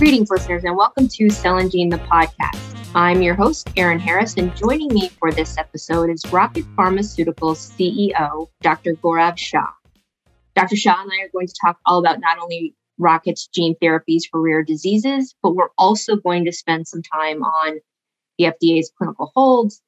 [0.00, 2.88] Greetings, listeners, and welcome to Cell and Gene, the podcast.
[2.94, 8.48] I'm your host, Erin Harris, and joining me for this episode is Rocket Pharmaceuticals CEO,
[8.62, 8.94] Dr.
[8.94, 9.68] Gaurav Shah.
[10.56, 10.76] Dr.
[10.76, 14.40] Shah and I are going to talk all about not only Rocket's gene therapies for
[14.40, 17.80] rare diseases, but we're also going to spend some time on
[18.38, 19.82] the FDA's clinical holds,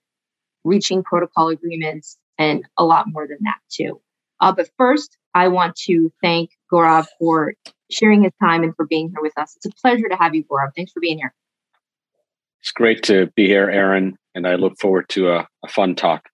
[0.62, 3.98] reaching protocol agreements, and a lot more than that, too.
[4.42, 7.54] Uh, but first, I want to thank Gaurav for
[7.92, 9.54] sharing his time and for being here with us.
[9.56, 10.70] It's a pleasure to have you, Gaurav.
[10.74, 11.34] Thanks for being here.
[12.60, 16.28] It's great to be here, Erin, and I look forward to a, a fun talk.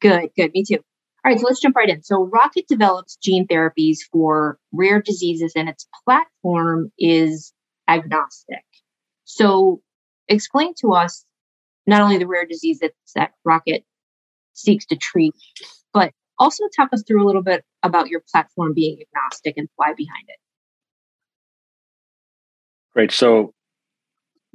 [0.00, 0.50] Good, good.
[0.52, 0.78] Me too.
[1.24, 2.02] All right, so let's jump right in.
[2.02, 7.52] So, Rocket develops gene therapies for rare diseases, and its platform is
[7.88, 8.64] agnostic.
[9.24, 9.82] So,
[10.28, 11.24] explain to us
[11.86, 13.84] not only the rare disease that, that Rocket
[14.54, 15.34] seeks to treat,
[15.92, 19.92] but also talk us through a little bit about your platform being agnostic and why
[19.94, 20.38] behind it.
[22.94, 23.12] Great.
[23.12, 23.52] So,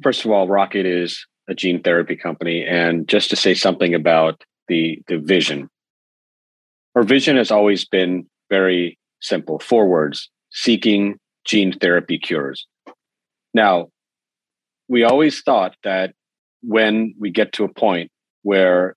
[0.04, 2.66] first of all, Rocket is a gene therapy company.
[2.66, 5.70] And just to say something about the, the vision,
[6.96, 12.68] our vision has always been very simple four words seeking gene therapy cures.
[13.54, 13.90] Now,
[14.88, 16.14] we always thought that
[16.62, 18.12] when we get to a point
[18.44, 18.96] where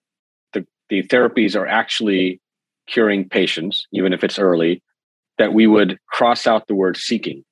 [0.52, 2.40] the, the therapies are actually
[2.86, 4.82] curing patients, even if it's early,
[5.38, 7.44] that we would cross out the word seeking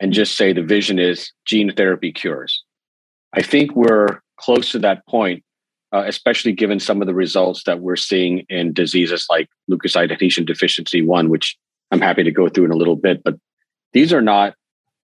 [0.00, 2.62] and just say the vision is gene therapy cures.
[3.32, 5.42] I think we're close to that point,
[5.92, 10.44] uh, especially given some of the results that we're seeing in diseases like leukocyte adhesion
[10.44, 11.56] deficiency 1, which
[11.90, 13.22] I'm happy to go through in a little bit.
[13.22, 13.36] But
[13.92, 14.54] these are not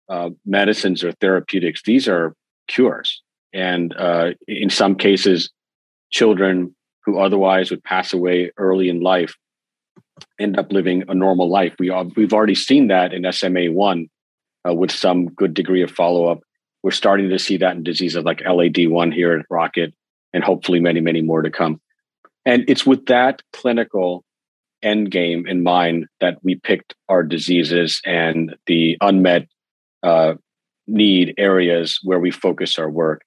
[0.09, 2.35] uh, medicines or therapeutics, these are
[2.67, 3.21] cures.
[3.53, 5.51] And uh, in some cases,
[6.09, 6.75] children
[7.05, 9.35] who otherwise would pass away early in life
[10.39, 11.73] end up living a normal life.
[11.79, 14.09] We are, we've already seen that in SMA1
[14.67, 16.39] uh, with some good degree of follow up.
[16.83, 19.93] We're starting to see that in diseases like LAD1 here at Rocket,
[20.33, 21.79] and hopefully many, many more to come.
[22.45, 24.23] And it's with that clinical
[24.81, 29.47] end game in mind that we picked our diseases and the unmet
[30.01, 30.33] uh,
[30.87, 33.21] need areas where we focus our work.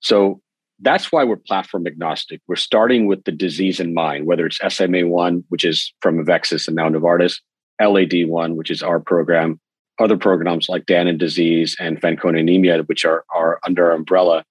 [0.00, 0.40] So
[0.80, 2.40] that's why we're platform agnostic.
[2.46, 6.76] We're starting with the disease in mind, whether it's SMA1, which is from Avexis and
[6.76, 7.40] now Novartis,
[7.80, 9.60] LAD1, which is our program,
[9.98, 14.44] other programs like Danon disease and Fanconi anemia, which are, are under our umbrella,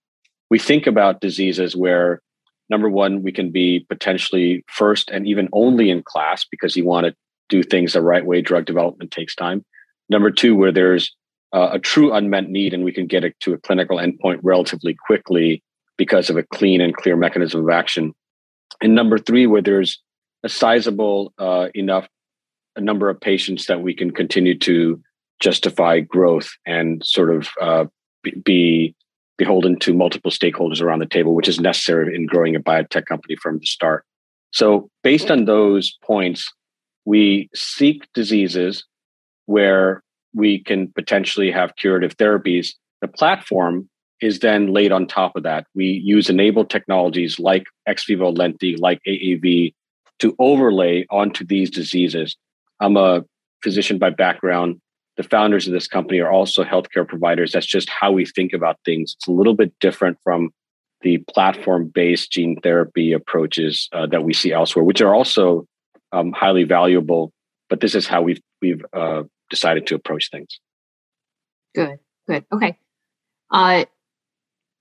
[0.50, 2.22] we think about diseases where
[2.70, 7.06] number one, we can be potentially first and even only in class because you want
[7.06, 7.16] to
[7.50, 8.42] do things the right way.
[8.42, 9.64] Drug development takes time.
[10.10, 11.16] Number two, where there's
[11.54, 14.96] uh, a true unmet need and we can get it to a clinical endpoint relatively
[15.06, 15.64] quickly
[15.98, 18.14] because of a clean and clear mechanism of action.
[18.82, 20.02] And number three, where there's
[20.44, 22.08] a sizable uh, enough
[22.76, 25.02] a number of patients that we can continue to
[25.40, 27.86] justify growth and sort of uh,
[28.44, 28.96] be
[29.38, 33.36] beholden to multiple stakeholders around the table, which is necessary in growing a biotech company
[33.36, 34.06] from the start.
[34.52, 36.52] So, based on those points,
[37.04, 38.86] we seek diseases
[39.46, 40.02] where
[40.34, 42.70] we can potentially have curative therapies.
[43.02, 43.90] The platform
[44.22, 45.68] is then laid on top of that.
[45.76, 49.74] We use enabled technologies like ex vivo lenti, like AAV,
[50.20, 52.36] to overlay onto these diseases.
[52.80, 53.24] I'm a
[53.62, 54.80] physician by background
[55.18, 57.52] the founders of this company are also healthcare providers.
[57.52, 59.16] That's just how we think about things.
[59.18, 60.50] It's a little bit different from
[61.02, 65.68] the platform based gene therapy approaches uh, that we see elsewhere, which are also
[66.12, 67.32] um, highly valuable.
[67.70, 70.60] But this is how we've we've uh, decided to approach things.
[71.74, 72.78] Good, good, okay.
[73.52, 73.86] Uh,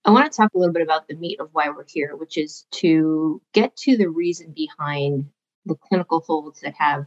[0.07, 2.37] I want to talk a little bit about the meat of why we're here, which
[2.37, 5.27] is to get to the reason behind
[5.65, 7.07] the clinical holds that have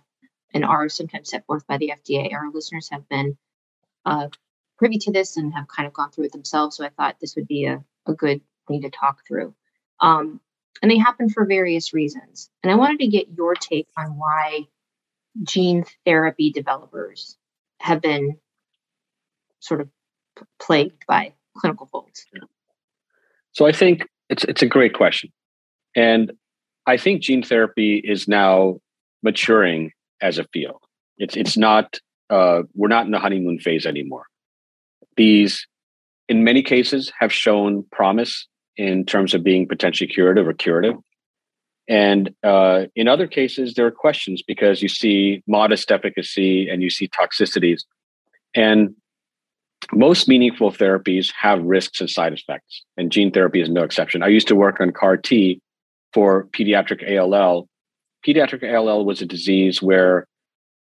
[0.53, 2.33] and are sometimes set forth by the FDA.
[2.33, 3.37] Our listeners have been
[4.05, 4.27] uh,
[4.77, 6.77] privy to this and have kind of gone through it themselves.
[6.77, 9.53] So I thought this would be a, a good thing to talk through.
[9.99, 10.39] Um,
[10.81, 12.49] and they happen for various reasons.
[12.63, 14.67] And I wanted to get your take on why
[15.43, 17.37] gene therapy developers
[17.79, 18.37] have been
[19.59, 19.89] sort of
[20.59, 22.25] plagued by clinical holds.
[23.51, 25.31] So I think it's it's a great question.
[25.95, 26.33] And
[26.85, 28.79] I think gene therapy is now
[29.23, 29.91] maturing
[30.21, 30.81] as a field.
[31.17, 31.99] It's it's not
[32.29, 34.25] uh, we're not in the honeymoon phase anymore.
[35.15, 35.67] These,
[36.27, 40.95] in many cases, have shown promise in terms of being potentially curative or curative.
[41.87, 46.89] And uh, in other cases, there are questions because you see modest efficacy and you
[46.89, 47.83] see toxicities.
[48.53, 48.95] And
[49.93, 54.21] most meaningful therapies have risks and side effects, and gene therapy is no exception.
[54.21, 55.61] I used to work on CAR T
[56.13, 57.69] for pediatric ALL,
[58.25, 60.27] pediatric ALL was a disease where,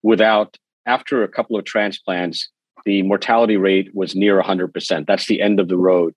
[0.02, 0.56] without
[0.86, 2.48] after a couple of transplants,
[2.84, 5.06] the mortality rate was near 100%.
[5.06, 6.14] That's the end of the road.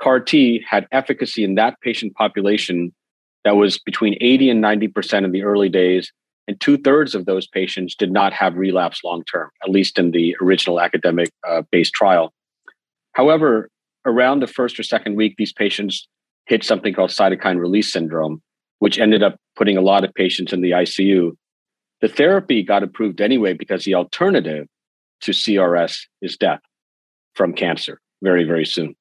[0.00, 2.92] CAR T had efficacy in that patient population
[3.44, 6.12] that was between 80 and 90% in the early days.
[6.46, 10.12] And two thirds of those patients did not have relapse long term, at least in
[10.12, 12.32] the original academic uh, based trial.
[13.12, 13.68] However,
[14.06, 16.08] around the first or second week, these patients
[16.46, 18.40] hit something called cytokine release syndrome,
[18.78, 21.32] which ended up putting a lot of patients in the ICU.
[22.00, 24.66] The therapy got approved anyway because the alternative
[25.22, 26.60] to CRS is death
[27.34, 28.94] from cancer very, very soon.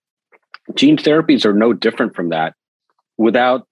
[0.75, 2.53] Gene therapies are no different from that.
[3.17, 3.67] Without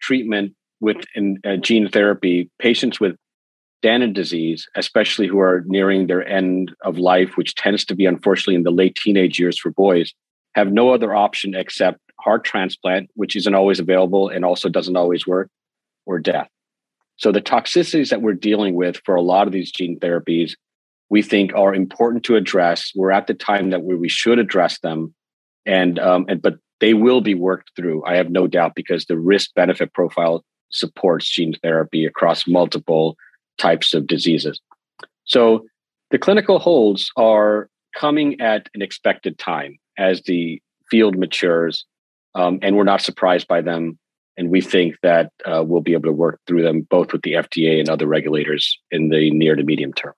[0.00, 0.98] treatment with
[1.44, 3.16] uh, gene therapy, patients with
[3.82, 8.54] Danon disease, especially who are nearing their end of life, which tends to be unfortunately
[8.54, 10.12] in the late teenage years for boys,
[10.54, 15.26] have no other option except heart transplant, which isn't always available and also doesn't always
[15.26, 15.48] work,
[16.04, 16.50] or death.
[17.16, 20.52] So the toxicities that we're dealing with for a lot of these gene therapies,
[21.08, 22.92] we think are important to address.
[22.94, 25.14] We're at the time that we should address them,
[25.64, 28.04] and um, and but they will be worked through.
[28.04, 33.16] I have no doubt because the risk benefit profile supports gene therapy across multiple
[33.56, 34.60] types of diseases.
[35.24, 35.64] So
[36.10, 40.60] the clinical holds are coming at an expected time as the
[40.90, 41.84] field matures,
[42.38, 43.98] um, and we're not surprised by them.
[44.36, 47.32] And we think that uh, we'll be able to work through them both with the
[47.32, 50.14] FDA and other regulators in the near to medium term.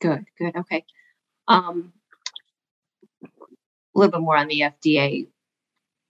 [0.00, 0.54] Good, good.
[0.56, 0.84] Okay.
[1.48, 1.92] Um,
[3.24, 3.28] a
[3.98, 5.26] little bit more on the FDA,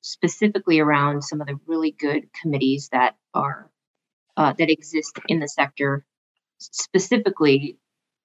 [0.03, 3.71] specifically around some of the really good committees that are
[4.37, 6.05] uh, that exist in the sector,
[6.59, 7.79] specifically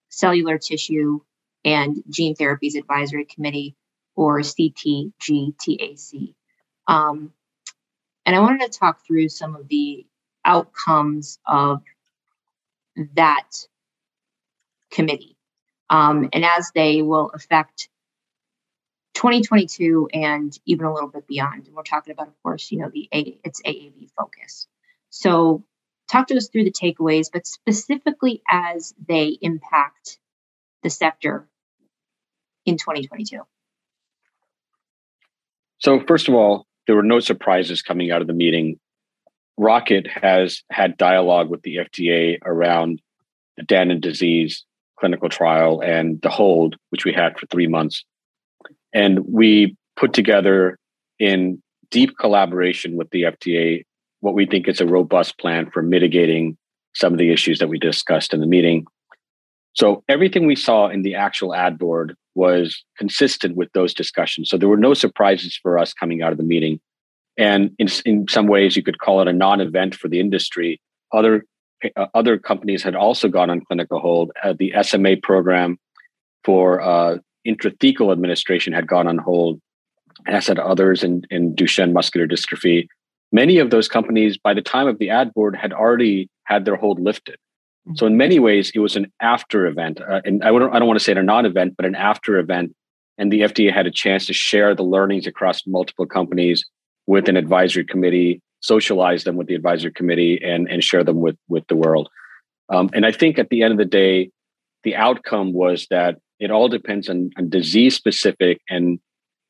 [0.10, 1.22] cellular tissue
[1.64, 3.78] and gene therapies advisory committee
[4.16, 6.36] or CTGTAC.
[6.88, 7.34] Um,
[8.26, 10.06] and I wanted to talk through some of the
[10.44, 11.82] outcomes of
[13.16, 13.50] that
[14.92, 15.36] committee
[15.90, 17.90] um, and as they will affect
[19.14, 21.68] 2022 and even a little bit beyond.
[21.68, 24.68] And we're talking about, of course, you know, the A, it's AAV focus.
[25.10, 25.64] So
[26.10, 30.20] talk to us through the takeaways, but specifically as they impact
[30.84, 31.48] the sector
[32.66, 33.42] in 2022.
[35.80, 38.80] So, first of all, there were no surprises coming out of the meeting.
[39.58, 43.02] Rocket has had dialogue with the FDA around
[43.58, 44.66] the Danon disease
[45.00, 48.04] clinical trial and the hold, which we had for three months.
[48.94, 50.78] And we put together
[51.20, 51.62] in
[51.92, 53.84] deep collaboration with the FDA
[54.22, 56.58] what we think is a robust plan for mitigating
[56.96, 58.86] some of the issues that we discussed in the meeting.
[59.74, 64.50] So everything we saw in the actual ad board was consistent with those discussions.
[64.50, 66.80] So there were no surprises for us coming out of the meeting.
[67.38, 70.80] And in, in some ways, you could call it a non event for the industry.
[71.12, 71.46] Other,
[71.96, 74.32] uh, other companies had also gone on clinical hold.
[74.44, 75.78] Uh, the SMA program
[76.44, 79.60] for uh, intrathecal administration had gone on hold,
[80.28, 82.88] as had others in, in Duchenne muscular dystrophy.
[83.32, 86.76] Many of those companies, by the time of the ad board, had already had their
[86.76, 87.38] hold lifted.
[87.94, 90.88] So in many ways, it was an after event, uh, and I don't I don't
[90.88, 92.76] want to say a non-event, but an after event.
[93.18, 96.66] And the FDA had a chance to share the learnings across multiple companies
[97.06, 101.38] with an advisory committee, socialize them with the advisory committee, and and share them with
[101.48, 102.10] with the world.
[102.74, 104.32] Um, and I think at the end of the day,
[104.84, 109.00] the outcome was that it all depends on, on disease specific and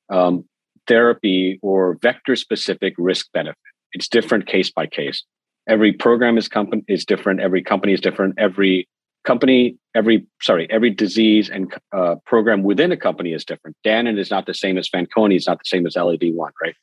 [0.10, 0.44] um,
[0.88, 3.58] therapy or vector specific risk benefit.
[3.94, 5.24] It's different case by case
[5.68, 7.40] every program is company is different.
[7.40, 8.36] Every company is different.
[8.38, 8.88] Every
[9.26, 13.76] company every sorry every disease and uh, program within a company is different.
[13.86, 16.76] Danon is not the same as fanconi is not the same as LAD1 right?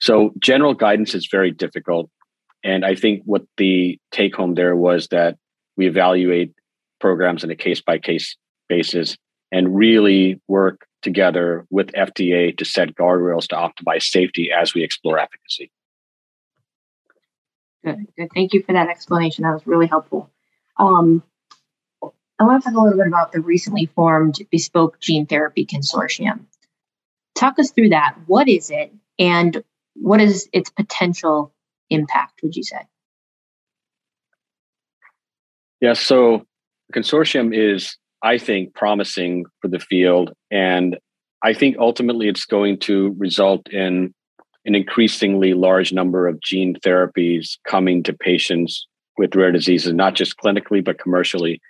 [0.00, 2.10] So general guidance is very difficult.
[2.62, 5.36] And i think what the take home there was that
[5.76, 6.52] we evaluate
[7.00, 8.36] programs on a case by case
[8.68, 9.16] basis
[9.50, 15.18] and really work together with fda to set guardrails to optimize safety as we explore
[15.18, 15.70] efficacy
[17.84, 18.28] Good, good.
[18.34, 19.44] Thank you for that explanation.
[19.44, 20.30] That was really helpful.
[20.78, 21.22] Um,
[22.02, 26.46] I want to talk a little bit about the recently formed Bespoke Gene Therapy Consortium.
[27.34, 28.16] Talk us through that.
[28.26, 29.62] What is it, and
[29.94, 31.52] what is its potential
[31.90, 32.40] impact?
[32.42, 32.86] Would you say?
[35.80, 35.94] Yeah.
[35.94, 36.46] So,
[36.88, 40.98] the consortium is, I think, promising for the field, and
[41.42, 44.14] I think ultimately it's going to result in
[44.64, 48.86] an increasingly large number of gene therapies coming to patients
[49.16, 51.60] with rare diseases, not just clinically, but commercially.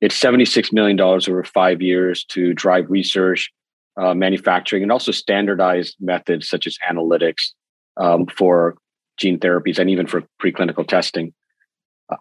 [0.00, 3.50] It's $76 million over five years to drive research,
[3.96, 7.50] uh, manufacturing, and also standardized methods such as analytics
[7.96, 8.76] um, for
[9.16, 11.32] gene therapies and even for preclinical testing.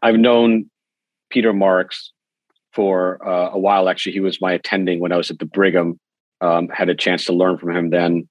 [0.01, 0.69] I've known
[1.29, 2.11] Peter Marks
[2.73, 3.89] for uh, a while.
[3.89, 5.99] Actually, he was my attending when I was at the Brigham.
[6.39, 8.27] Um, had a chance to learn from him then.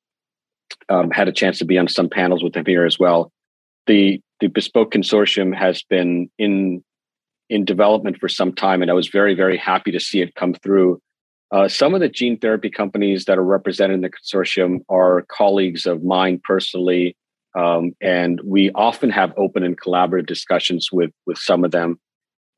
[0.89, 3.33] Um, had a chance to be on some panels with him here as well.
[3.87, 6.83] The the Bespoke Consortium has been in
[7.49, 10.55] in development for some time, and I was very very happy to see it come
[10.55, 11.01] through.
[11.53, 15.85] Uh, some of the gene therapy companies that are represented in the consortium are colleagues
[15.85, 17.17] of mine personally,
[17.59, 21.99] um, and we often have open and collaborative discussions with with some of them.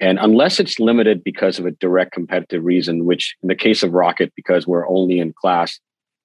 [0.00, 3.92] And unless it's limited because of a direct competitive reason, which in the case of
[3.92, 5.78] Rocket, because we're only in class,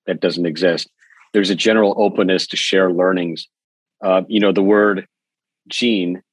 [0.08, 0.90] that doesn't exist.
[1.38, 3.48] There's a general openness to share learnings.
[4.04, 5.06] Uh, you know, the word
[5.68, 6.24] gene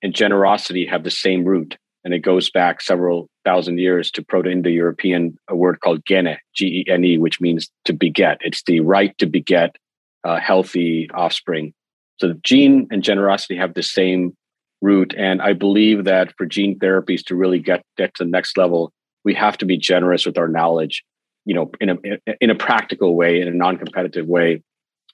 [0.00, 5.36] and generosity have the same root, and it goes back several thousand years to Proto-Indo-European,
[5.48, 8.38] a word called gene, G-E-N-E, which means to beget.
[8.42, 9.74] It's the right to beget
[10.22, 11.74] uh, healthy offspring.
[12.20, 14.36] So gene and generosity have the same
[14.80, 18.56] root, And I believe that for gene therapies to really get, get to the next
[18.56, 18.92] level,
[19.24, 21.02] we have to be generous with our knowledge,
[21.44, 21.96] you know, in a
[22.40, 24.62] in a practical way, in a non-competitive way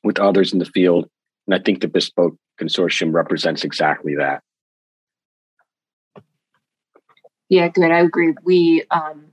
[0.03, 1.09] with others in the field.
[1.47, 4.43] And I think the Bespoke Consortium represents exactly that.
[7.49, 7.91] Yeah, good.
[7.91, 8.35] I agree.
[8.45, 9.27] We um,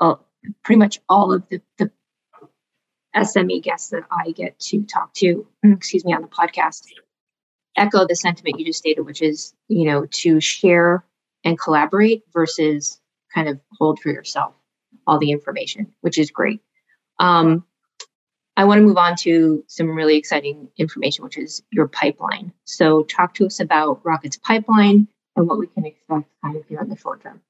[0.00, 0.14] uh,
[0.62, 1.90] pretty much all of the, the
[3.16, 6.84] SME guests that I get to talk to, excuse me, on the podcast
[7.78, 11.04] echo the sentiment you just stated, which is, you know, to share
[11.44, 13.00] and collaborate versus
[13.32, 14.54] kind of hold for yourself
[15.06, 16.60] all the information, which is great.
[17.18, 17.64] Um,
[18.56, 22.52] I want to move on to some really exciting information, which is your pipeline.
[22.64, 26.80] So, talk to us about Rocket's pipeline and what we can expect kind of here
[26.80, 27.40] in the short term.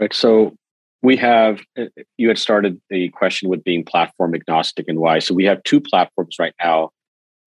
[0.00, 0.12] Right.
[0.12, 0.56] So,
[1.00, 1.84] we have, uh,
[2.16, 5.20] you had started the question with being platform agnostic and why.
[5.20, 6.90] So, we have two platforms right now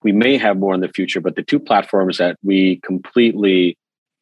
[0.05, 3.75] we may have more in the future, but the two platforms that we completely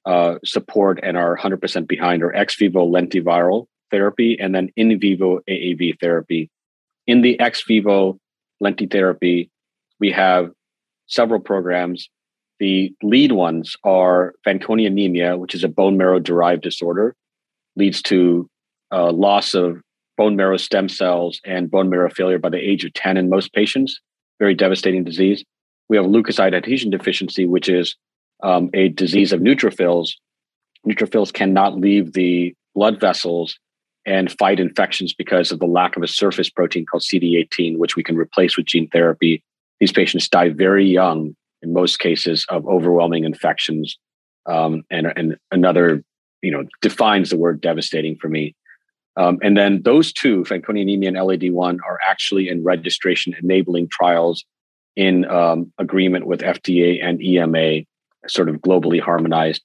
[0.06, 5.40] uh, support and are 100% behind are ex vivo lentiviral therapy and then in vivo
[5.50, 6.50] AAV therapy.
[7.08, 8.18] In the ex vivo
[8.62, 9.50] lenti therapy,
[10.00, 10.52] we have
[11.08, 12.10] several programs.
[12.60, 17.16] The lead ones are Fanconi anemia, which is a bone marrow derived disorder,
[17.76, 18.50] leads to
[18.92, 19.82] uh, loss of
[20.18, 23.54] bone marrow stem cells and bone marrow failure by the age of 10 in most
[23.54, 24.00] patients.
[24.40, 25.44] Very devastating disease
[25.90, 27.96] we have leukocyte adhesion deficiency, which is
[28.44, 30.12] um, a disease of neutrophils.
[30.88, 33.58] Neutrophils cannot leave the blood vessels
[34.06, 38.04] and fight infections because of the lack of a surface protein called CD18, which we
[38.04, 39.42] can replace with gene therapy.
[39.80, 43.98] These patients die very young in most cases of overwhelming infections.
[44.46, 46.04] Um, and, and another,
[46.42, 48.56] you know, defines the word devastating for me.
[49.16, 54.44] Um, and then those two, Fanconi anemia and LAD1, are actually in registration enabling trials
[54.96, 57.84] in um, agreement with FDA and EMA,
[58.28, 59.64] sort of globally harmonized.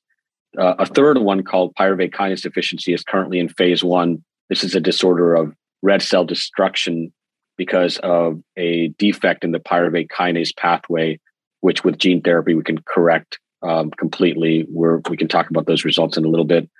[0.58, 4.24] Uh, a third one called pyruvate kinase deficiency is currently in phase one.
[4.48, 7.12] This is a disorder of red cell destruction
[7.56, 11.20] because of a defect in the pyruvate kinase pathway,
[11.60, 14.66] which with gene therapy we can correct um, completely.
[14.68, 16.70] We're, we can talk about those results in a little bit.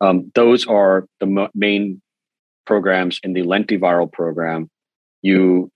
[0.00, 2.00] Um, those are the main
[2.66, 4.70] programs in the lentiviral program.
[5.22, 5.70] You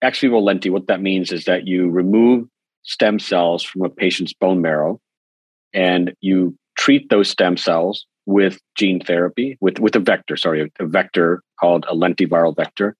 [0.00, 2.46] ex vivo lenti, what that means is that you remove
[2.84, 5.00] stem cells from a patient's bone marrow
[5.72, 10.86] and you treat those stem cells with gene therapy, with, with a vector, sorry, a
[10.86, 12.96] vector called a lentiviral vector.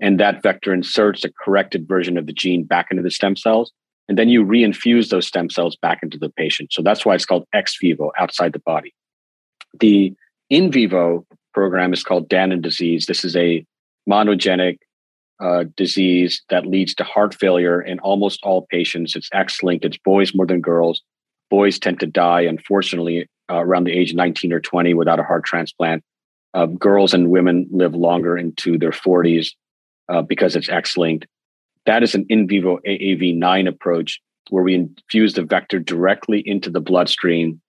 [0.00, 3.72] And that vector inserts a corrected version of the gene back into the stem cells.
[4.08, 6.72] And then you reinfuse those stem cells back into the patient.
[6.72, 8.94] So that's why it's called ex vivo, outside the body.
[9.78, 10.14] The
[10.48, 13.06] in vivo program is called Danon disease.
[13.06, 13.64] This is a
[14.08, 14.78] monogenic
[15.40, 19.16] uh, disease that leads to heart failure in almost all patients.
[19.16, 21.02] It's X linked, it's boys more than girls.
[21.48, 25.24] Boys tend to die, unfortunately, uh, around the age of 19 or 20 without a
[25.24, 26.04] heart transplant.
[26.52, 29.50] Uh, girls and women live longer into their 40s
[30.08, 31.26] uh, because it's X linked.
[31.86, 34.20] That is an in vivo AAV9 approach
[34.50, 37.60] where we infuse the vector directly into the bloodstream,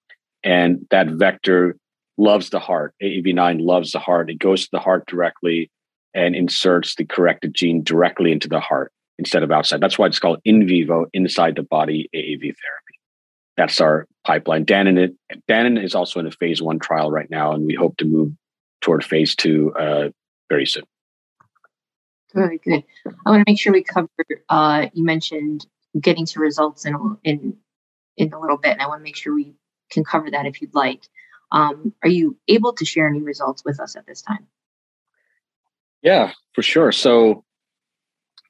[0.44, 1.78] and that vector
[2.18, 2.94] loves the heart.
[3.02, 4.30] AAV9 loves the heart.
[4.30, 5.70] It goes to the heart directly
[6.14, 9.82] and inserts the corrected gene directly into the heart instead of outside.
[9.82, 13.00] That's why it's called in vivo, inside the body AAV therapy.
[13.58, 14.66] That's our pipeline.
[14.66, 15.16] Danon,
[15.50, 18.32] Danon is also in a phase one trial right now, and we hope to move
[18.82, 20.10] toward phase two uh,
[20.50, 20.84] very soon.
[22.34, 22.84] Very good.
[23.26, 24.08] I want to make sure we cover.
[24.50, 25.66] Uh, you mentioned
[26.00, 27.58] getting to results in in
[28.18, 29.54] in a little bit, and I want to make sure we
[29.92, 31.04] can cover that if you'd like.
[31.52, 34.48] Um, are you able to share any results with us at this time?
[36.02, 36.92] Yeah, for sure.
[36.92, 37.44] So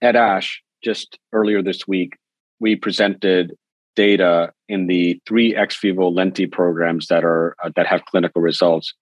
[0.02, 2.18] at ASH, just earlier this week,
[2.60, 3.54] we presented
[3.96, 8.94] data in the three ex vivo lenti programs that are uh, that have clinical results.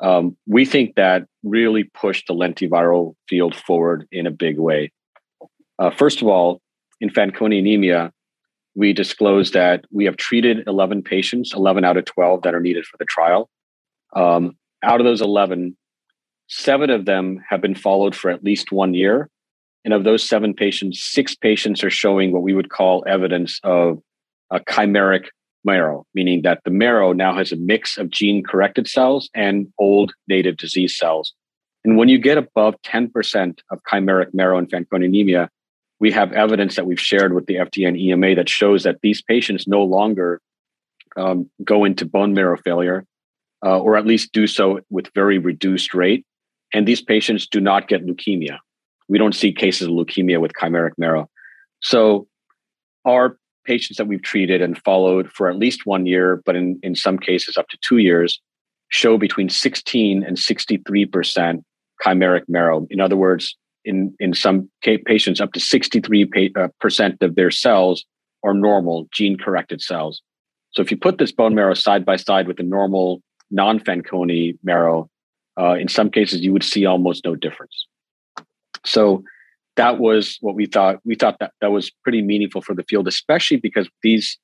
[0.00, 4.92] um, we think that really pushed the lentiviral field forward in a big way.
[5.78, 6.60] Uh, first of all,
[7.00, 8.12] in Fanconi anemia,
[8.74, 12.84] we disclosed that we have treated 11 patients, 11 out of 12 that are needed
[12.84, 13.48] for the trial.
[14.14, 15.76] Um, out of those 11,
[16.48, 19.28] seven of them have been followed for at least one year.
[19.84, 24.00] And of those seven patients, six patients are showing what we would call evidence of
[24.50, 25.26] a chimeric
[25.64, 30.12] marrow, meaning that the marrow now has a mix of gene corrected cells and old
[30.28, 31.34] native disease cells.
[31.84, 35.48] And when you get above 10% of chimeric marrow in Fanconi anemia,
[36.00, 39.22] we have evidence that we've shared with the FDA and EMA that shows that these
[39.22, 40.40] patients no longer
[41.16, 43.04] um, go into bone marrow failure,
[43.64, 46.24] uh, or at least do so with very reduced rate.
[46.72, 48.58] And these patients do not get leukemia.
[49.08, 51.28] We don't see cases of leukemia with chimeric marrow.
[51.80, 52.26] So
[53.04, 56.94] our patients that we've treated and followed for at least one year, but in, in
[56.94, 58.40] some cases up to two years,
[58.88, 61.62] show between 16 and 63%
[62.04, 62.86] chimeric marrow.
[62.90, 68.04] In other words, in, in some patients, up to 63% uh, of their cells
[68.44, 70.22] are normal gene corrected cells.
[70.72, 74.58] So if you put this bone marrow side by side with the normal non Fanconi
[74.62, 75.08] marrow,
[75.58, 77.86] uh, in some cases you would see almost no difference.
[78.84, 79.24] So
[79.76, 81.00] that was what we thought.
[81.04, 84.38] We thought that that was pretty meaningful for the field, especially because these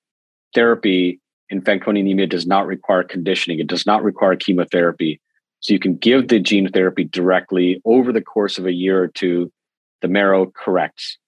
[0.54, 3.58] therapy in Fanconi anemia does not require conditioning.
[3.58, 5.20] It does not require chemotherapy.
[5.60, 9.08] So you can give the gene therapy directly over the course of a year or
[9.08, 9.52] two.
[10.00, 11.18] The marrow corrects.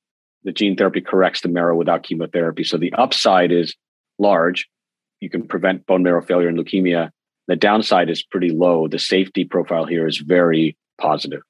[0.43, 2.65] The gene therapy corrects the marrow without chemotherapy.
[2.65, 3.75] So the upside is
[4.19, 4.69] large.
[5.21, 7.11] You can prevent bone marrow failure and leukemia.
[7.49, 8.89] The downside is pretty low.
[8.89, 11.43] The safety profile here is very positive.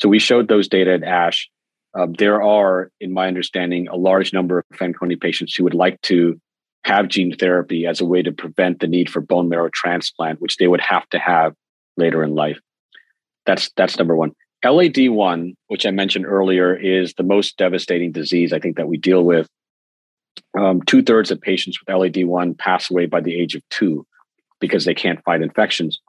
[0.00, 1.50] So we showed those data at ASH.
[1.94, 6.00] Uh, there are, in my understanding, a large number of Fanconi patients who would like
[6.02, 6.40] to
[6.84, 10.56] have gene therapy as a way to prevent the need for bone marrow transplant, which
[10.56, 11.54] they would have to have
[11.96, 12.60] later in life.
[13.46, 14.32] That's that's number one.
[14.64, 19.22] LAD1, which I mentioned earlier, is the most devastating disease I think that we deal
[19.24, 19.48] with.
[20.58, 24.06] Um, Two thirds of patients with LAD1 pass away by the age of two
[24.60, 26.00] because they can't fight infections.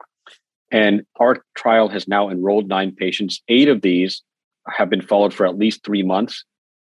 [0.70, 3.42] And our trial has now enrolled nine patients.
[3.48, 4.22] Eight of these
[4.68, 6.44] have been followed for at least three months,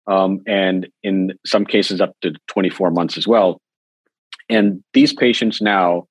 [0.07, 3.61] um, and in some cases, up to 24 months as well.
[4.49, 6.07] And these patients now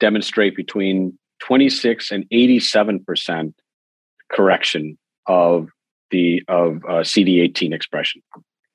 [0.00, 3.54] demonstrate between 26 and 87 percent
[4.30, 5.68] correction of
[6.10, 8.22] the of uh, CD18 expression.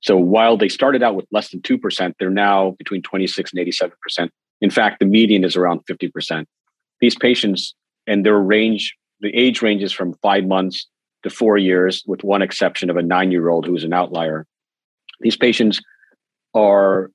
[0.02, 3.60] So while they started out with less than two percent, they're now between 26 and
[3.60, 4.32] 87 percent.
[4.64, 6.48] In fact, the median is around 50 percent.
[7.02, 7.76] These patients
[8.08, 10.88] and their range, the age ranges from five months
[11.24, 14.48] to four years, with one exception of a nine-year-old who is an outlier.
[15.20, 15.82] These patients
[16.54, 17.12] are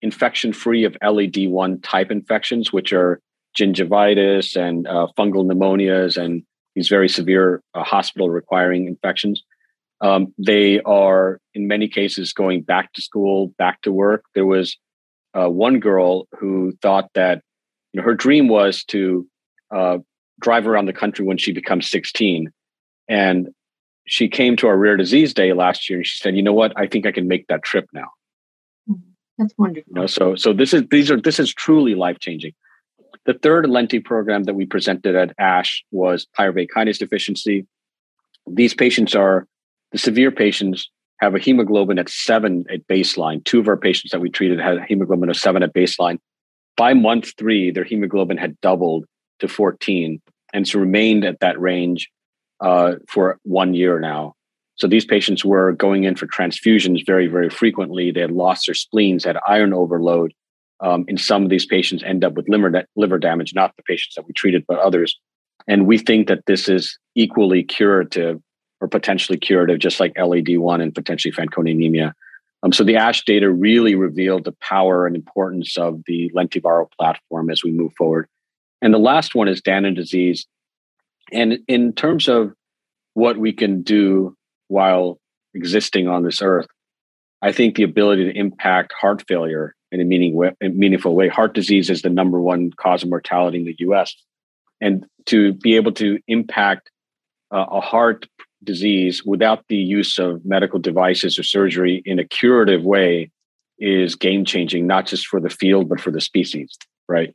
[0.00, 3.20] infection free of LAD1 type infections, which are
[3.58, 6.42] gingivitis and uh, fungal pneumonias and
[6.74, 9.42] these very severe uh, hospital requiring infections.
[10.00, 14.24] Um, they are, in many cases, going back to school, back to work.
[14.34, 14.78] There was
[15.34, 17.42] uh, one girl who thought that
[17.92, 19.26] you know, her dream was to
[19.74, 19.98] uh,
[20.40, 22.50] drive around the country when she becomes 16.
[23.08, 23.48] And
[24.06, 26.72] she came to our rare disease day last year and she said, you know what?
[26.76, 28.08] I think I can make that trip now.
[29.38, 29.92] That's wonderful.
[29.94, 32.54] You know, so so this is these are this is truly life changing.
[33.24, 37.66] The third lenti program that we presented at ASH was pyruvate kinase deficiency.
[38.46, 39.46] These patients are
[39.92, 43.44] the severe patients have a hemoglobin at seven at baseline.
[43.44, 46.18] Two of our patients that we treated had a hemoglobin of seven at baseline.
[46.76, 49.04] By month three, their hemoglobin had doubled
[49.40, 50.20] to 14
[50.52, 52.08] and it's remained at that range
[52.60, 54.34] uh, for one year now.
[54.76, 58.10] So these patients were going in for transfusions very, very frequently.
[58.10, 60.32] They had lost their spleens, had iron overload,
[60.80, 64.14] um, and some of these patients end up with liver, liver damage, not the patients
[64.14, 65.18] that we treated, but others.
[65.66, 68.40] And we think that this is equally curative
[68.80, 72.14] or potentially curative, just like LAD1 and potentially Fanconi anemia.
[72.62, 77.50] Um, so the ASH data really revealed the power and importance of the lentiviral platform
[77.50, 78.28] as we move forward.
[78.82, 80.46] And the last one is Danon disease.
[81.32, 82.52] And in terms of
[83.14, 84.36] what we can do
[84.68, 85.18] while
[85.54, 86.66] existing on this earth,
[87.42, 91.28] I think the ability to impact heart failure in a meaningful way.
[91.28, 94.14] Heart disease is the number one cause of mortality in the U.S.
[94.80, 96.90] And to be able to impact
[97.52, 98.26] uh, a heart
[98.64, 103.30] disease without the use of medical devices or surgery in a curative way
[103.78, 106.76] is game changing, not just for the field but for the species,
[107.08, 107.34] right?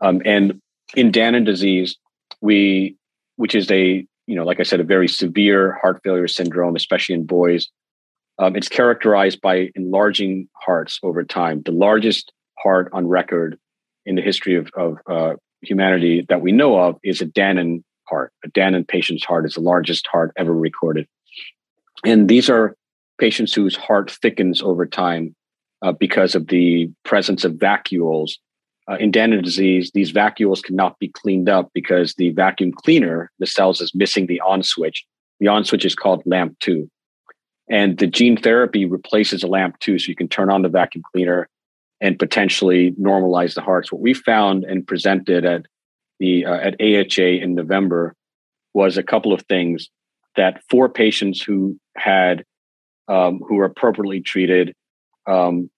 [0.00, 0.60] Um, and
[0.96, 1.96] in Danon disease,
[2.40, 2.96] we,
[3.36, 7.14] which is a you know, like I said, a very severe heart failure syndrome, especially
[7.14, 7.68] in boys,
[8.38, 11.62] um, it's characterized by enlarging hearts over time.
[11.62, 13.58] The largest heart on record
[14.06, 18.32] in the history of, of uh, humanity that we know of is a Danon heart.
[18.44, 21.06] A Danon patient's heart is the largest heart ever recorded.
[22.04, 22.76] And these are
[23.18, 25.34] patients whose heart thickens over time
[25.82, 28.32] uh, because of the presence of vacuoles.
[28.90, 33.46] Uh, in Danon disease, these vacuoles cannot be cleaned up because the vacuum cleaner, the
[33.46, 35.04] cells, is missing the on switch.
[35.40, 36.88] The on switch is called LAMP2.
[37.70, 41.48] And the gene therapy replaces a LAMP2, so you can turn on the vacuum cleaner
[42.00, 43.90] and potentially normalize the hearts.
[43.90, 45.66] What we found and presented at
[46.20, 48.14] the uh, at AHA in November
[48.72, 49.88] was a couple of things
[50.36, 52.44] that four patients who had
[53.08, 54.74] um, who were appropriately treated
[55.26, 55.70] um,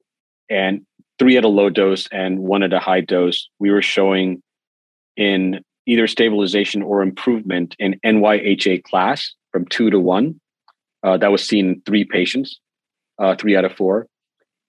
[0.48, 0.86] and
[1.18, 4.42] three at a low dose and one at a high dose, we were showing
[5.16, 10.40] in either stabilization or improvement in NYHA class from two to one.
[11.02, 12.58] Uh, that was seen in three patients,
[13.18, 14.06] uh, three out of four.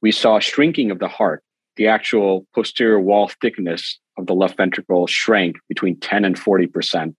[0.01, 1.43] We saw shrinking of the heart.
[1.77, 7.13] The actual posterior wall thickness of the left ventricle shrank between 10 and 40%.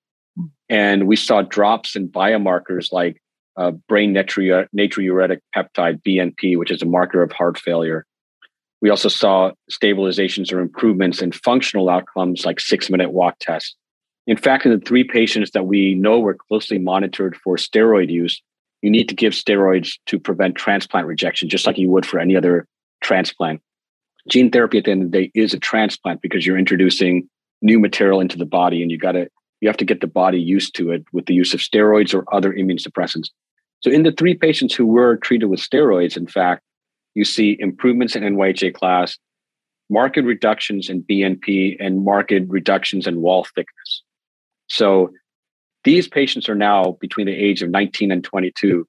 [0.69, 3.21] And we saw drops in biomarkers like
[3.57, 8.05] uh, brain natriuretic peptide, BNP, which is a marker of heart failure.
[8.81, 13.75] We also saw stabilizations or improvements in functional outcomes like six minute walk tests.
[14.27, 18.41] In fact, in the three patients that we know were closely monitored for steroid use,
[18.83, 22.37] you need to give steroids to prevent transplant rejection, just like you would for any
[22.37, 22.67] other
[23.03, 23.61] transplant.
[24.29, 27.29] Gene therapy at the end of the day is a transplant because you're introducing
[27.63, 29.29] new material into the body and you got to
[29.61, 32.25] you have to get the body used to it with the use of steroids or
[32.33, 33.31] other immune suppressants.
[33.81, 36.63] So in the three patients who were treated with steroids, in fact,
[37.15, 39.19] you see improvements in NYHA class,
[39.91, 44.03] marked reductions in BNP, and marked reductions in wall thickness.
[44.69, 45.11] So
[45.83, 48.87] these patients are now between the age of 19 and 22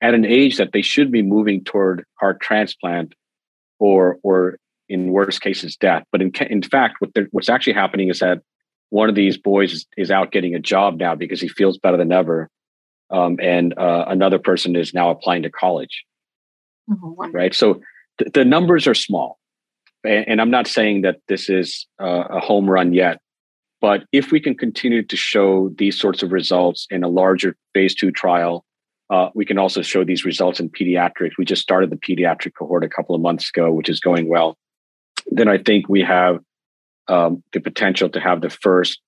[0.00, 3.14] at an age that they should be moving toward heart transplant
[3.78, 4.58] or, or
[4.94, 6.04] in worst cases, death.
[6.10, 8.40] But in, in fact, what what's actually happening is that
[8.90, 11.96] one of these boys is, is out getting a job now because he feels better
[11.96, 12.48] than ever
[13.10, 16.04] um, and uh, another person is now applying to college.
[16.90, 17.54] Oh, right.
[17.54, 17.80] So
[18.18, 19.38] th- the numbers are small,
[20.04, 23.20] and, and, I'm not saying that this is uh, a home run yet.
[23.80, 27.94] But if we can continue to show these sorts of results in a larger phase
[27.94, 28.64] two trial,
[29.10, 31.32] uh, we can also show these results in pediatrics.
[31.38, 34.56] We just started the pediatric cohort a couple of months ago, which is going well.
[35.26, 36.38] Then I think we have
[37.08, 39.00] um, the potential to have the first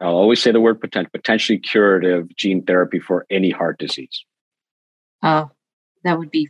[0.00, 4.24] I'll always say the word potential, potentially curative gene therapy for any heart disease.
[5.22, 5.50] Oh,
[6.04, 6.48] that would be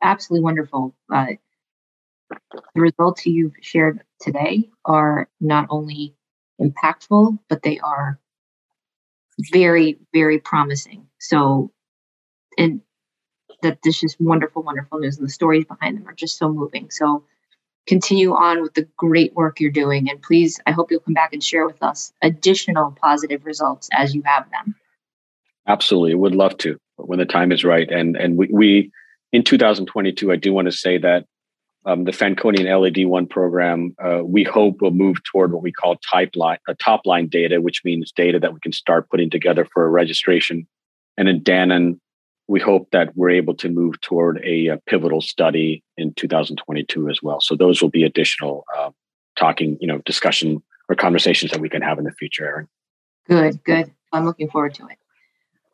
[0.00, 0.94] absolutely wonderful.
[1.12, 1.26] Uh,
[2.74, 6.14] the results you've shared today are not only
[6.60, 8.20] impactful, but they are
[9.52, 11.08] very, very promising.
[11.18, 11.72] So,
[12.56, 12.82] and
[13.62, 16.90] that this is wonderful, wonderful news, and the stories behind them are just so moving.
[16.90, 17.24] So,
[17.86, 20.08] continue on with the great work you're doing.
[20.08, 24.14] And please, I hope you'll come back and share with us additional positive results as
[24.14, 24.74] you have them.
[25.66, 26.14] Absolutely.
[26.14, 27.90] Would love to when the time is right.
[27.90, 28.92] And and we, we
[29.32, 31.26] in 2022, I do want to say that
[31.84, 35.96] um, the Fanconi and LAD1 program, uh, we hope will move toward what we call
[35.96, 39.66] type line, uh, top line data, which means data that we can start putting together
[39.72, 40.66] for a registration.
[41.16, 41.98] And in Danon,
[42.48, 47.22] we hope that we're able to move toward a, a pivotal study in 2022 as
[47.22, 47.40] well.
[47.40, 48.90] So those will be additional uh,
[49.36, 52.68] talking, you know, discussion or conversations that we can have in the future, Erin.
[53.28, 53.92] Good, good.
[54.12, 54.98] I'm looking forward to it.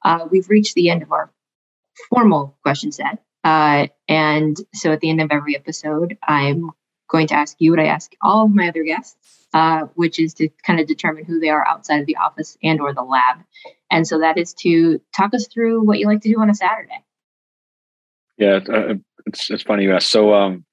[0.05, 1.33] Uh, we've reached the end of our
[2.11, 3.19] formal question set.
[3.43, 6.71] Uh, and so at the end of every episode, I'm
[7.09, 9.17] going to ask you what I ask all of my other guests,
[9.55, 12.81] uh, which is to kind of determine who they are outside of the office and
[12.81, 13.39] or the lab.
[13.91, 16.55] And so that is to talk us through what you like to do on a
[16.55, 17.03] Saturday.
[18.37, 18.95] Yeah, uh,
[19.27, 20.09] it's it's funny you ask.
[20.09, 20.65] So um,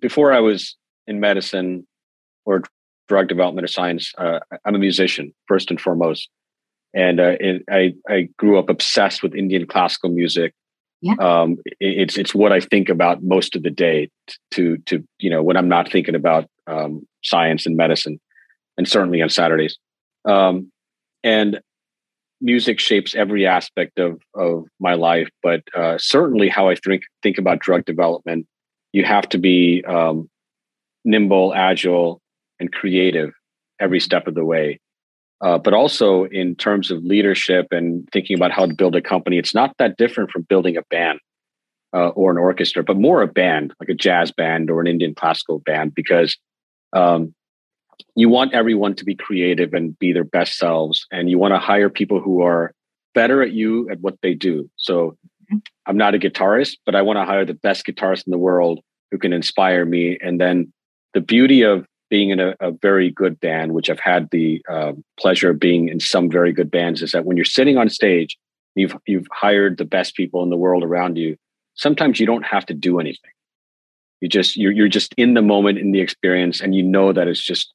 [0.00, 0.76] before I was
[1.06, 1.86] in medicine
[2.44, 2.62] or
[3.06, 6.28] drug development or science, uh, I'm a musician first and foremost,
[6.92, 10.54] and uh, it, I I grew up obsessed with Indian classical music.
[11.00, 11.14] Yeah.
[11.20, 14.10] Um, it's it's what I think about most of the day.
[14.52, 18.20] To to you know when I'm not thinking about um, science and medicine,
[18.76, 19.78] and certainly on Saturdays.
[20.24, 20.70] Um,
[21.24, 21.60] and
[22.40, 27.38] music shapes every aspect of of my life, but uh, certainly how I think think
[27.38, 28.46] about drug development.
[28.92, 30.28] You have to be um,
[31.04, 32.20] nimble, agile,
[32.58, 33.32] and creative
[33.80, 34.80] every step of the way.
[35.40, 39.38] Uh, but also in terms of leadership and thinking about how to build a company,
[39.38, 41.20] it's not that different from building a band
[41.94, 45.14] uh, or an orchestra, but more a band, like a jazz band or an Indian
[45.14, 46.36] classical band, because
[46.92, 47.32] um,
[48.16, 51.58] you want everyone to be creative and be their best selves and you want to
[51.58, 52.72] hire people who are
[53.14, 54.68] better at you at what they do.
[54.76, 55.16] So
[55.86, 58.80] i'm not a guitarist but i want to hire the best guitarist in the world
[59.10, 60.72] who can inspire me and then
[61.14, 64.92] the beauty of being in a, a, very good band, which I've had the uh,
[65.18, 68.38] pleasure of being in some very good bands, is that when you're sitting on stage,
[68.74, 71.36] you've you've hired the best people in the world around you.
[71.74, 73.30] Sometimes you don't have to do anything.
[74.20, 77.28] You just you're you're just in the moment in the experience, and you know that
[77.28, 77.72] it's just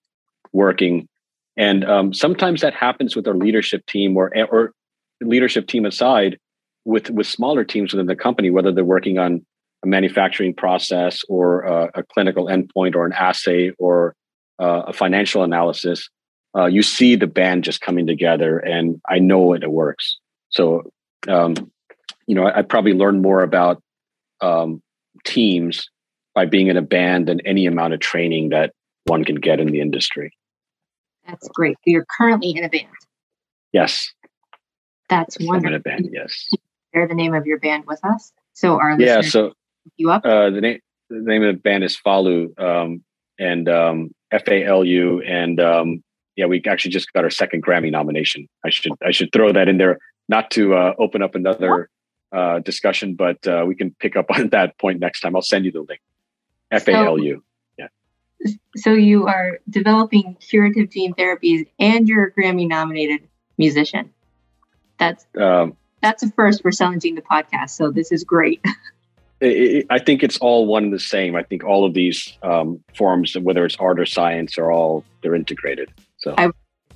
[0.51, 1.07] working.
[1.55, 4.73] And um, sometimes that happens with our leadership team, or or
[5.21, 6.39] leadership team aside,
[6.85, 9.45] with with smaller teams within the company, whether they're working on
[9.83, 14.15] a manufacturing process or a, a clinical endpoint or an assay or
[14.63, 16.09] uh, a financial analysis,
[16.55, 20.17] uh, you see the band just coming together, and I know it, it works.
[20.49, 20.91] So,
[21.27, 21.55] um,
[22.27, 23.81] you know, I, I, probably learned more about
[24.39, 24.81] um,
[25.25, 25.89] teams
[26.33, 28.71] by being in a band than any amount of training that
[29.05, 30.31] one can get in the industry.
[31.27, 31.75] That's great.
[31.85, 32.87] You're currently in a band.
[33.73, 34.13] Yes.
[35.09, 35.37] That's.
[35.41, 36.09] I'm in a band.
[36.11, 36.49] Yes.
[36.93, 39.21] Share the name of your band with us, so our yeah.
[39.21, 39.53] So
[39.97, 40.23] you up.
[40.23, 43.03] Uh, the name the name of the band is Falu, um,
[43.39, 46.03] and um, F A L U, and um,
[46.35, 48.47] yeah, we actually just got our second Grammy nomination.
[48.65, 51.89] I should I should throw that in there, not to uh, open up another
[52.31, 55.35] uh, discussion, but uh, we can pick up on that point next time.
[55.35, 56.01] I'll send you the link.
[56.71, 57.43] F A L U.
[57.77, 57.87] Yeah.
[58.75, 64.11] So you are developing curative gene therapies, and you're a Grammy nominated musician.
[64.97, 67.71] That's um, that's a first for Cell and Gene the podcast.
[67.71, 68.63] So this is great.
[69.43, 71.35] it, I think it's all one and the same.
[71.35, 75.35] I think all of these um, forms, whether it's art or science, are all they're
[75.35, 75.91] integrated.
[76.17, 76.49] So I,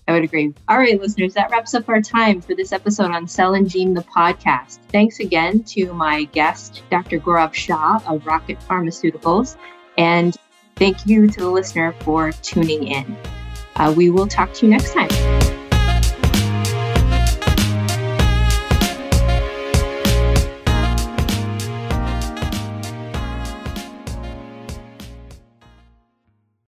[0.08, 0.54] I would agree.
[0.70, 3.94] All right, listeners, that wraps up our time for this episode on Cell and Gene,
[3.94, 4.80] the podcast.
[4.90, 7.20] Thanks again to my guest, Dr.
[7.20, 9.58] Gaurav Shah of Rocket Pharmaceuticals,
[9.98, 10.36] and
[10.76, 13.18] thank you to the listener for tuning in.
[13.76, 15.57] Uh, we will talk to you next time.